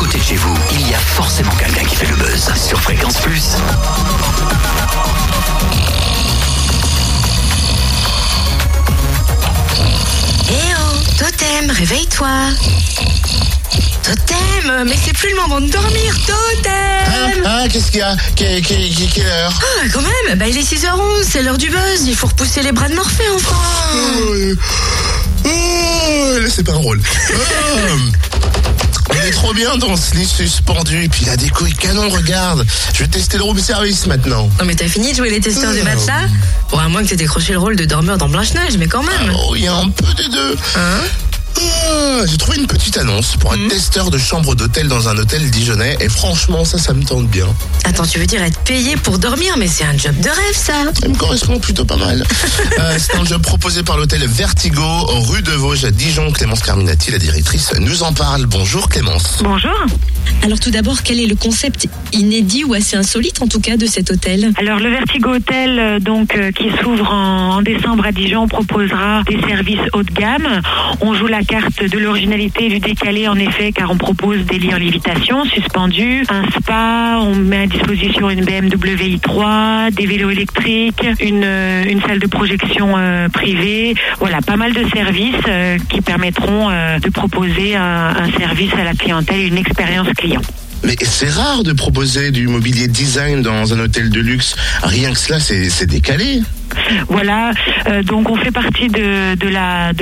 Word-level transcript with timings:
côté 0.00 0.16
de 0.16 0.22
chez 0.24 0.36
vous, 0.36 0.54
il 0.72 0.88
y 0.88 0.94
a 0.94 0.98
forcément 0.98 1.54
quelqu'un 1.56 1.84
qui 1.84 1.94
fait 1.94 2.06
le 2.06 2.16
buzz 2.16 2.50
sur 2.56 2.80
Fréquence 2.80 3.18
Plus. 3.18 3.56
Eh 10.48 10.54
oh, 10.54 10.96
Totem, 11.18 11.70
réveille-toi. 11.70 12.30
Totem, 14.02 14.84
mais 14.86 14.96
c'est 15.04 15.12
plus 15.12 15.28
le 15.32 15.36
moment 15.36 15.60
de 15.60 15.68
dormir, 15.68 16.16
Totem 16.26 17.44
Ah, 17.44 17.64
qu'est-ce 17.70 17.90
qu'il 17.90 18.00
y 18.00 18.02
a 18.02 18.16
Quelle, 18.34 19.26
heure 19.26 19.52
Ah, 19.62 19.86
quand 19.92 20.00
même, 20.00 20.38
bah 20.38 20.46
il 20.48 20.56
est 20.56 20.62
6h11, 20.62 21.24
c'est 21.28 21.42
l'heure 21.42 21.58
du 21.58 21.68
buzz, 21.68 22.06
il 22.06 22.16
faut 22.16 22.28
repousser 22.28 22.62
les 22.62 22.72
bras 22.72 22.88
de 22.88 22.94
Morphée 22.94 23.28
enfin 23.34 23.54
Oh, 23.94 24.34
oh, 25.44 26.38
là, 26.40 26.48
c'est 26.48 26.64
pas 26.64 26.72
un 26.72 26.76
rôle. 26.76 27.02
Oh, 27.02 27.34
il 28.24 28.29
est 29.30 29.32
trop 29.32 29.54
bien 29.54 29.76
dans 29.76 29.96
ce 29.96 30.14
lit 30.16 30.26
suspendu. 30.26 31.04
Et 31.04 31.08
puis 31.08 31.24
la 31.24 31.36
déco 31.36 31.64
est 31.66 31.76
canon, 31.76 32.08
regarde. 32.08 32.66
Je 32.92 32.98
vais 33.00 33.08
tester 33.08 33.36
le 33.38 33.44
room 33.44 33.58
service 33.58 34.06
maintenant. 34.06 34.48
Non 34.58 34.64
mais 34.64 34.74
t'as 34.74 34.88
fini 34.88 35.12
de 35.12 35.16
jouer 35.16 35.30
les 35.30 35.40
testeurs 35.40 35.72
du 35.72 35.82
matelas 35.82 36.26
Bon, 36.70 36.78
à 36.78 36.88
moins 36.88 37.02
que 37.02 37.08
t'aies 37.08 37.16
décroché 37.16 37.52
le 37.52 37.58
rôle 37.58 37.76
de 37.76 37.84
dormeur 37.84 38.18
dans 38.18 38.28
Blanche-Neige, 38.28 38.76
mais 38.78 38.88
quand 38.88 39.02
même 39.02 39.32
Oh, 39.48 39.54
il 39.54 39.64
y 39.64 39.68
a 39.68 39.74
un 39.74 39.88
peu 39.88 40.12
des 40.14 40.28
deux. 40.28 40.56
Hein 40.76 41.00
Ah, 41.58 42.24
J'ai 42.26 42.36
trouvé 42.36 42.58
une 42.58 42.66
petite 42.66 42.96
annonce 42.96 43.36
pour 43.36 43.54
être 43.54 43.68
testeur 43.68 44.10
de 44.10 44.18
chambre 44.18 44.54
d'hôtel 44.54 44.88
dans 44.88 45.08
un 45.08 45.16
hôtel 45.18 45.50
dijonnais. 45.50 45.96
Et 46.00 46.08
franchement, 46.08 46.64
ça, 46.64 46.78
ça 46.78 46.92
me 46.94 47.02
tente 47.04 47.26
bien. 47.28 47.46
Attends, 47.84 48.06
tu 48.06 48.18
veux 48.18 48.26
dire 48.26 48.42
être 48.42 48.58
payé 48.60 48.96
pour 48.96 49.18
dormir 49.18 49.54
Mais 49.58 49.66
c'est 49.68 49.84
un 49.84 49.96
job 49.96 50.14
de 50.20 50.28
rêve, 50.28 50.54
ça 50.54 50.72
Ça 51.00 51.08
me 51.08 51.14
correspond 51.16 51.58
plutôt 51.58 51.84
pas 51.84 51.96
mal. 51.96 52.24
Euh, 52.78 52.96
c'est 52.98 53.16
un 53.16 53.24
job 53.24 53.42
proposé 53.42 53.82
par 53.82 53.96
l'hôtel 53.98 54.26
Vertigo, 54.26 54.82
rue 55.28 55.42
de 55.42 55.50
Vosges 55.50 55.84
à 55.84 55.90
Dijon. 55.90 56.30
Clémence 56.30 56.60
Carminati, 56.62 57.10
la 57.10 57.18
directrice, 57.18 57.72
nous 57.78 58.02
en 58.02 58.12
parle. 58.12 58.46
Bonjour 58.46 58.88
Clémence. 58.88 59.38
Bonjour. 59.42 59.74
Alors 60.42 60.58
tout 60.60 60.70
d'abord, 60.70 61.02
quel 61.02 61.20
est 61.20 61.26
le 61.26 61.34
concept 61.34 61.88
inédit 62.12 62.64
ou 62.64 62.74
assez 62.74 62.96
insolite 62.96 63.42
en 63.42 63.48
tout 63.48 63.60
cas 63.60 63.76
de 63.76 63.86
cet 63.86 64.10
hôtel? 64.10 64.52
Alors 64.56 64.78
le 64.78 64.90
Vertigo 64.90 65.30
Hotel, 65.30 65.78
euh, 65.78 66.00
donc 66.00 66.34
euh, 66.36 66.52
qui 66.52 66.70
s'ouvre 66.80 67.10
en, 67.12 67.56
en 67.56 67.62
décembre 67.62 68.06
à 68.06 68.12
Dijon, 68.12 68.46
proposera 68.48 69.22
des 69.24 69.40
services 69.46 69.80
haut 69.92 70.02
de 70.02 70.12
gamme. 70.12 70.62
On 71.00 71.14
joue 71.14 71.26
la 71.26 71.39
carte 71.42 71.84
de 71.84 71.98
l'originalité 71.98 72.68
du 72.68 72.78
décalé 72.78 73.28
en 73.28 73.36
effet, 73.36 73.72
car 73.72 73.90
on 73.90 73.96
propose 73.96 74.44
des 74.46 74.58
lits 74.58 74.74
en 74.74 74.78
lévitation 74.78 75.44
suspendus, 75.44 76.24
un 76.28 76.44
spa, 76.50 77.18
on 77.20 77.34
met 77.34 77.62
à 77.62 77.66
disposition 77.66 78.30
une 78.30 78.44
BMW 78.44 79.18
i3, 79.18 79.92
des 79.92 80.06
vélos 80.06 80.30
électriques, 80.30 81.04
une, 81.20 81.44
euh, 81.44 82.00
salle 82.06 82.18
de 82.18 82.26
projection 82.26 82.94
euh, 82.96 83.28
privée. 83.28 83.94
Voilà, 84.18 84.40
pas 84.40 84.56
mal 84.56 84.72
de 84.72 84.84
services 84.94 85.34
euh, 85.48 85.78
qui 85.88 86.00
permettront 86.00 86.70
de 86.70 87.10
proposer 87.10 87.76
un, 87.76 88.14
un 88.16 88.38
service 88.38 88.72
à 88.74 88.84
la 88.84 88.94
clientèle 88.94 89.46
une 89.46 89.58
expérience 89.58 90.08
client. 90.16 90.40
Mais 90.82 90.96
c'est 91.02 91.28
rare 91.28 91.62
de 91.62 91.72
proposer 91.72 92.30
du 92.30 92.48
mobilier 92.48 92.88
design 92.88 93.42
dans 93.42 93.74
un 93.74 93.80
hôtel 93.80 94.10
de 94.10 94.20
luxe. 94.20 94.56
Rien 94.82 95.12
que 95.12 95.18
cela, 95.18 95.38
c'est 95.40 95.86
décalé. 95.86 96.40
Voilà, 97.08 97.52
euh, 97.88 98.02
donc 98.02 98.30
on 98.30 98.36
fait 98.36 98.50
partie 98.50 98.88
de, 98.88 99.48
la 99.48 99.92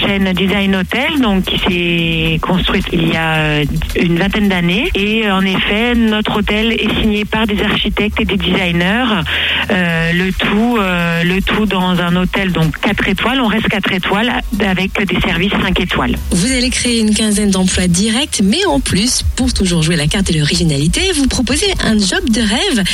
chaîne 0.00 0.32
Design 0.32 0.76
Hotel, 0.76 1.20
donc 1.20 1.44
qui 1.44 1.58
s'est 1.58 2.38
construite 2.40 2.86
il 2.92 3.08
y 3.08 3.16
a 3.16 3.36
euh, 3.36 3.64
une 4.00 4.18
vingtaine 4.18 4.48
d'années. 4.48 4.90
Et 4.94 5.26
euh, 5.26 5.34
en 5.34 5.42
effet, 5.42 5.94
notre 5.94 6.38
hôtel 6.38 6.72
est 6.72 7.00
signé 7.00 7.24
par 7.24 7.46
des 7.46 7.60
architectes 7.62 8.20
et 8.20 8.24
des 8.24 8.36
designers. 8.36 9.22
Le 9.70 10.30
tout, 10.30 10.78
le 10.78 11.40
tout 11.40 11.66
dans 11.66 12.00
un 12.00 12.16
hôtel 12.16 12.52
donc 12.52 12.78
4 12.80 13.08
étoiles. 13.08 13.40
On 13.40 13.46
reste 13.46 13.68
4 13.68 13.92
étoiles 13.92 14.32
avec 14.60 15.06
des 15.06 15.20
services 15.20 15.52
5 15.52 15.80
étoiles. 15.80 16.16
Vous 16.30 16.52
allez 16.52 16.70
créer 16.70 17.00
une 17.00 17.14
quinzaine 17.14 17.50
d'emplois 17.50 17.86
directs, 17.86 18.40
mais 18.42 18.64
en 18.66 18.80
plus, 18.80 19.22
pour 19.36 19.52
toujours 19.52 19.82
jouer 19.82 19.96
la 19.96 20.06
carte 20.06 20.32
de 20.32 20.38
l'originalité, 20.38 21.00
vous 21.14 21.26
proposez 21.26 21.72
un 21.84 21.98
job 21.98 22.28
de 22.30 22.40
rêve. 22.40 22.84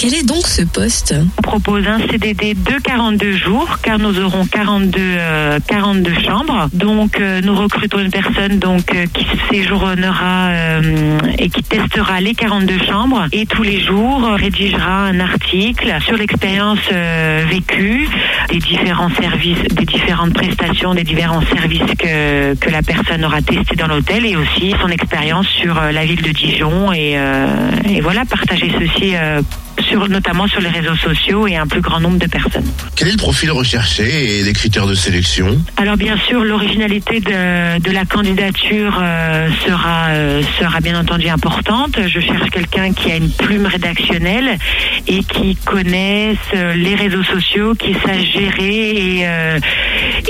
Quel 0.00 0.14
est 0.14 0.26
donc 0.26 0.46
ce 0.46 0.62
poste 0.62 1.14
On 1.36 1.42
propose 1.42 1.86
un 1.86 1.98
CDD 2.08 2.54
de 2.54 2.82
42 2.82 3.32
jours 3.32 3.80
car 3.82 3.98
nous 3.98 4.18
aurons 4.18 4.46
42, 4.46 4.98
euh, 4.98 5.58
42 5.68 6.14
chambres. 6.22 6.70
Donc 6.72 7.20
euh, 7.20 7.42
nous 7.42 7.54
recrutons 7.54 7.98
une 7.98 8.10
personne 8.10 8.58
donc 8.58 8.94
euh, 8.94 9.04
qui 9.12 9.26
séjournera 9.50 10.52
euh, 10.52 11.18
et 11.36 11.50
qui 11.50 11.62
testera 11.62 12.22
les 12.22 12.32
42 12.34 12.78
chambres 12.78 13.26
et 13.32 13.44
tous 13.44 13.62
les 13.62 13.78
jours 13.78 14.24
euh, 14.24 14.36
rédigera 14.36 15.04
un 15.04 15.20
article 15.20 15.94
sur 16.06 16.16
l'expérience 16.16 16.78
euh, 16.90 17.44
vécue 17.50 18.08
des 18.48 18.58
différents 18.58 19.10
services, 19.10 19.62
des 19.70 19.84
différentes 19.84 20.32
prestations, 20.32 20.94
des 20.94 21.04
différents 21.04 21.42
services 21.42 21.94
que, 21.98 22.54
que 22.54 22.70
la 22.70 22.80
personne 22.80 23.22
aura 23.22 23.42
testé 23.42 23.76
dans 23.76 23.86
l'hôtel 23.86 24.24
et 24.24 24.34
aussi 24.34 24.74
son 24.80 24.88
expérience 24.88 25.46
sur 25.46 25.76
euh, 25.76 25.92
la 25.92 26.06
ville 26.06 26.22
de 26.22 26.30
Dijon 26.30 26.90
et, 26.90 27.18
euh, 27.18 27.70
et 27.86 28.00
voilà 28.00 28.24
partager 28.24 28.72
ceci 28.80 29.14
euh, 29.14 29.42
sur, 29.82 30.08
notamment 30.08 30.46
sur 30.46 30.60
les 30.60 30.68
réseaux 30.68 30.96
sociaux 30.96 31.46
et 31.46 31.56
un 31.56 31.66
plus 31.66 31.80
grand 31.80 32.00
nombre 32.00 32.18
de 32.18 32.26
personnes. 32.26 32.70
Quel 32.96 33.08
est 33.08 33.12
le 33.12 33.16
profil 33.16 33.50
recherché 33.50 34.38
et 34.40 34.42
les 34.42 34.52
critères 34.52 34.86
de 34.86 34.94
sélection 34.94 35.58
Alors 35.76 35.96
bien 35.96 36.16
sûr, 36.16 36.44
l'originalité 36.44 37.20
de, 37.20 37.78
de 37.80 37.90
la 37.90 38.04
candidature 38.04 38.98
euh, 39.02 39.48
sera, 39.66 40.08
euh, 40.08 40.42
sera 40.58 40.80
bien 40.80 40.98
entendu 40.98 41.28
importante. 41.28 41.98
Je 42.06 42.20
cherche 42.20 42.50
quelqu'un 42.50 42.92
qui 42.92 43.10
a 43.10 43.16
une 43.16 43.30
plume 43.30 43.66
rédactionnelle 43.66 44.58
et 45.06 45.22
qui 45.24 45.56
connaisse 45.56 46.38
euh, 46.54 46.74
les 46.74 46.94
réseaux 46.94 47.24
sociaux, 47.24 47.74
qui 47.74 47.94
sache 47.94 48.32
gérer 48.32 48.90
et, 48.90 49.20
euh, 49.26 49.58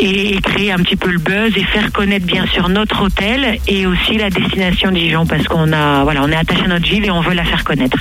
et, 0.00 0.34
et 0.34 0.40
créer 0.40 0.72
un 0.72 0.78
petit 0.78 0.96
peu 0.96 1.10
le 1.10 1.18
buzz 1.18 1.52
et 1.56 1.64
faire 1.64 1.92
connaître 1.92 2.26
bien 2.26 2.46
sûr 2.46 2.68
notre 2.68 3.02
hôtel 3.02 3.58
et 3.68 3.86
aussi 3.86 4.16
la 4.16 4.30
destination 4.30 4.90
Dijon 4.90 5.26
parce 5.26 5.44
qu'on 5.44 5.72
a 5.72 6.04
voilà 6.04 6.22
on 6.22 6.28
est 6.28 6.36
attaché 6.36 6.62
à 6.64 6.68
notre 6.68 6.86
ville 6.86 7.04
et 7.04 7.10
on 7.10 7.20
veut 7.20 7.34
la 7.34 7.44
faire 7.44 7.64
connaître. 7.64 7.98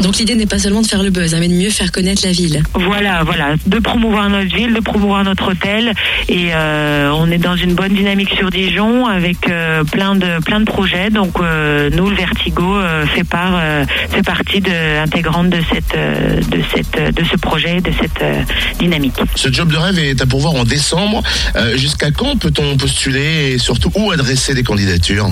Donc 0.00 0.16
l'idée 0.18 0.36
n'est 0.36 0.46
pas 0.46 0.58
seulement 0.58 0.80
de 0.82 0.86
faire 0.86 1.02
le 1.02 1.10
buzz, 1.10 1.34
hein, 1.34 1.38
mais 1.40 1.48
de 1.48 1.54
mieux 1.54 1.70
faire 1.70 1.90
connaître 1.90 2.22
la 2.24 2.32
ville. 2.32 2.62
Voilà, 2.74 3.24
voilà, 3.24 3.54
de 3.66 3.78
promouvoir 3.78 4.30
notre 4.30 4.54
ville, 4.54 4.72
de 4.72 4.80
promouvoir 4.80 5.24
notre 5.24 5.50
hôtel, 5.50 5.92
et 6.28 6.50
euh, 6.54 7.10
on 7.14 7.30
est 7.30 7.38
dans 7.38 7.56
une 7.56 7.74
bonne 7.74 7.94
dynamique 7.94 8.30
sur 8.36 8.50
Dijon 8.50 9.06
avec 9.06 9.48
euh, 9.48 9.82
plein 9.84 10.14
de 10.14 10.40
plein 10.44 10.60
de 10.60 10.64
projets. 10.64 11.10
Donc 11.10 11.40
euh, 11.40 11.90
nous, 11.90 12.08
le 12.08 12.16
Vertigo 12.16 12.76
euh, 12.76 13.06
fait 13.06 13.24
part, 13.24 13.58
euh, 13.60 13.84
fait 14.10 14.22
partie 14.22 14.60
de, 14.60 15.02
intégrante 15.02 15.50
de 15.50 15.60
cette 15.72 15.94
euh, 15.96 16.40
de 16.42 16.62
cette 16.74 17.14
de 17.14 17.24
ce 17.24 17.36
projet, 17.36 17.80
de 17.80 17.90
cette 18.00 18.22
euh, 18.22 18.42
dynamique. 18.78 19.14
Ce 19.34 19.50
job 19.52 19.70
de 19.72 19.76
rêve 19.76 19.98
est 19.98 20.22
à 20.22 20.26
pourvoir 20.26 20.54
en 20.54 20.64
décembre. 20.64 21.22
Euh, 21.56 21.76
Jusqu'à 21.76 22.10
quand 22.10 22.36
peut-on 22.38 22.76
postuler 22.76 23.52
et 23.52 23.58
surtout 23.58 23.90
où 23.96 24.10
adresser 24.10 24.54
des 24.54 24.62
candidatures? 24.62 25.28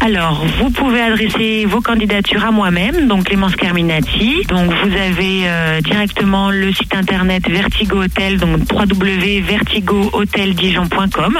Alors, 0.00 0.44
vous 0.58 0.70
pouvez 0.70 1.00
adresser 1.00 1.66
vos 1.66 1.80
candidatures 1.80 2.44
à 2.44 2.50
moi-même, 2.50 3.06
donc 3.08 3.24
Clémence 3.24 3.56
Carminati. 3.56 4.44
Donc, 4.48 4.70
vous 4.70 4.96
avez 4.96 5.48
euh, 5.48 5.80
directement 5.80 6.50
le 6.50 6.70
site 6.72 6.94
internet 6.94 7.48
Vertigo 7.48 8.02
Hotel, 8.02 8.36
donc 8.38 8.60
www.vertigohoteldijon.com. 8.70 11.38